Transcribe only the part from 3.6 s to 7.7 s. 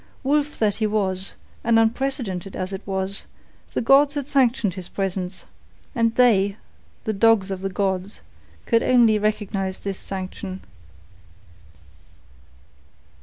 the gods had sanctioned his presence, and they, the dogs of the